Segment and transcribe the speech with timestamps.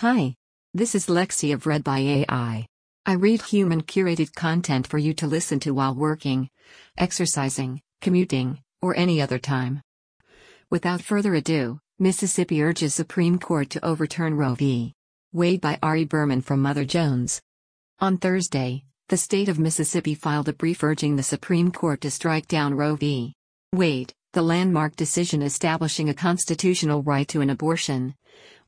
[0.00, 0.34] Hi.
[0.72, 2.66] This is Lexi of Read by AI.
[3.04, 6.48] I read human curated content for you to listen to while working,
[6.96, 9.82] exercising, commuting, or any other time.
[10.70, 14.94] Without further ado, Mississippi urges Supreme Court to overturn Roe v.
[15.34, 17.42] Wade by Ari Berman from Mother Jones.
[17.98, 22.48] On Thursday, the state of Mississippi filed a brief urging the Supreme Court to strike
[22.48, 23.34] down Roe v.
[23.74, 28.14] Wade, the landmark decision establishing a constitutional right to an abortion,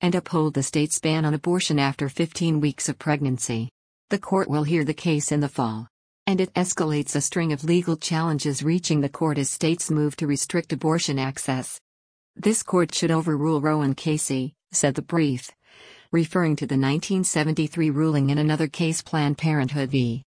[0.01, 3.71] and uphold the state's ban on abortion after 15 weeks of pregnancy.
[4.11, 5.87] The court will hear the case in the fall.
[6.27, 10.27] And it escalates a string of legal challenges reaching the court as states move to
[10.27, 11.81] restrict abortion access.
[12.35, 15.49] This court should overrule Roe and Casey, said the brief,
[16.11, 20.25] referring to the 1973 ruling in another case Planned Parenthood v.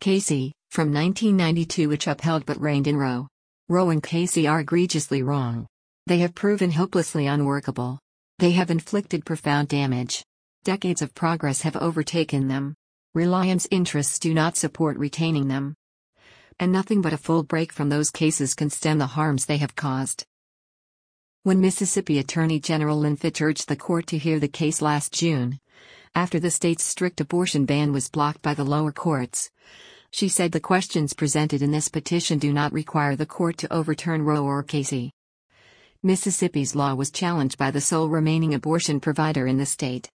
[0.00, 3.26] Casey, from 1992 which upheld but reined in Roe.
[3.70, 5.66] Roe and Casey are egregiously wrong.
[6.06, 7.98] They have proven hopelessly unworkable.
[8.38, 10.22] They have inflicted profound damage.
[10.64, 12.74] Decades of progress have overtaken them.
[13.14, 15.74] Reliance interests do not support retaining them.
[16.60, 19.74] And nothing but a full break from those cases can stem the harms they have
[19.74, 20.26] caused.
[21.42, 25.58] When Mississippi Attorney General Lynn Fitch urged the court to hear the case last June,
[26.14, 29.50] after the state's strict abortion ban was blocked by the lower courts,
[30.14, 34.22] she said the questions presented in this petition do not require the court to overturn
[34.22, 35.10] Roe or Casey.
[36.04, 40.08] Mississippi's law was challenged by the sole remaining abortion provider in the state.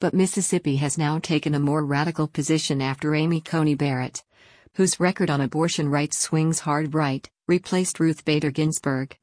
[0.00, 4.24] But Mississippi has now taken a more radical position after Amy Coney Barrett,
[4.76, 9.18] whose record on abortion rights swings hard right, replaced Ruth Bader Ginsburg,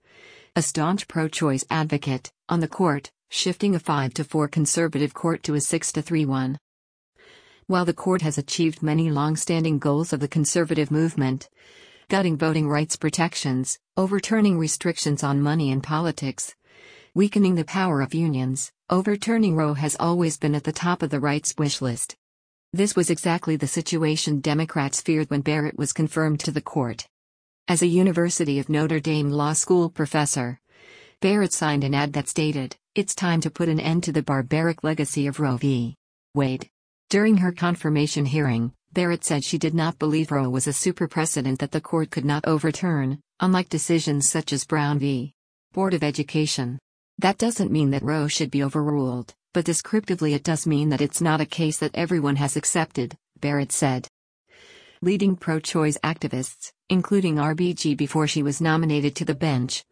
[0.55, 5.41] a staunch pro choice advocate, on the court, shifting a 5 to 4 conservative court
[5.41, 6.59] to a 6 to 3 one.
[7.67, 11.49] While the court has achieved many long standing goals of the conservative movement,
[12.09, 16.53] gutting voting rights protections, overturning restrictions on money and politics,
[17.15, 21.19] weakening the power of unions, overturning Roe has always been at the top of the
[21.19, 22.15] right's wish list.
[22.71, 27.07] This was exactly the situation Democrats feared when Barrett was confirmed to the court.
[27.67, 30.59] As a University of Notre Dame Law School professor,
[31.19, 34.83] Barrett signed an ad that stated, It's time to put an end to the barbaric
[34.83, 35.95] legacy of Roe v.
[36.35, 36.69] Wade.
[37.09, 41.59] During her confirmation hearing, Barrett said she did not believe Roe was a super precedent
[41.59, 45.31] that the court could not overturn, unlike decisions such as Brown v.
[45.71, 46.79] Board of Education.
[47.19, 51.21] That doesn't mean that Roe should be overruled, but descriptively it does mean that it's
[51.21, 54.07] not a case that everyone has accepted, Barrett said.
[55.03, 59.85] Leading pro choice activists, including RBG before she was nominated to the bench,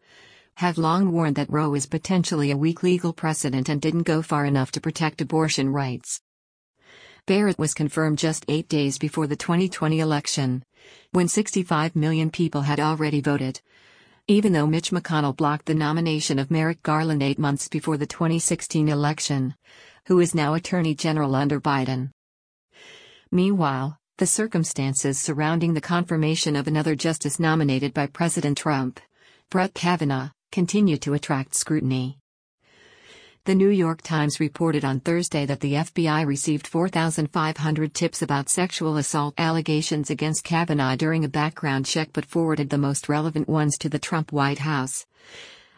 [0.56, 4.44] have long warned that Roe is potentially a weak legal precedent and didn't go far
[4.44, 6.20] enough to protect abortion rights.
[7.26, 10.62] Barrett was confirmed just eight days before the 2020 election,
[11.12, 13.62] when 65 million people had already voted.
[14.28, 18.90] Even though Mitch McConnell blocked the nomination of Merrick Garland eight months before the 2016
[18.90, 19.54] election,
[20.06, 22.10] who is now Attorney General under Biden.
[23.32, 29.00] Meanwhile, the circumstances surrounding the confirmation of another justice nominated by President Trump,
[29.48, 32.18] Brett Kavanaugh, continue to attract scrutiny.
[33.46, 38.96] The New York Times reported on Thursday that the FBI received 4,500 tips about sexual
[38.96, 43.90] assault allegations against Kavanaugh during a background check but forwarded the most relevant ones to
[43.90, 45.04] the Trump White House,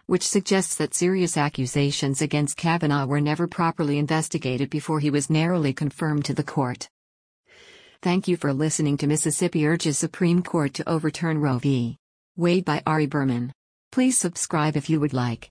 [0.06, 5.72] which suggests that serious accusations against Kavanaugh were never properly investigated before he was narrowly
[5.72, 6.88] confirmed to the court.
[8.00, 11.98] Thank you for listening to Mississippi Urges Supreme Court to Overturn Roe v.
[12.36, 13.52] Wade by Ari Berman.
[13.90, 15.50] Please subscribe if you would like.